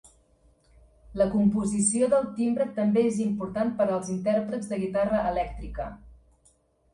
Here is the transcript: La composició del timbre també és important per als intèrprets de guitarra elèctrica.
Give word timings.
La 1.21 1.27
composició 1.33 2.07
del 2.13 2.25
timbre 2.39 2.67
també 2.79 3.03
és 3.11 3.19
important 3.27 3.69
per 3.83 3.87
als 3.97 4.09
intèrprets 4.15 4.73
de 4.73 4.81
guitarra 4.87 5.21
elèctrica. 5.35 5.87